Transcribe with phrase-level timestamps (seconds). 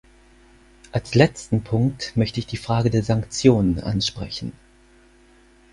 [0.91, 4.51] Als letzten Punkt möchte ich die Frage der Sanktionen ansprechen.